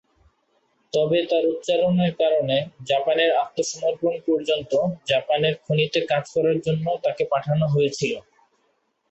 [0.93, 2.57] তবে, তার উচ্চতার কারণে,
[2.85, 4.71] জাপানের আত্মসমর্পণ পর্যন্ত
[5.07, 8.13] জাপানের খনিতে কাজ করার জন্য তাকে পাঠানো হয়েছিল।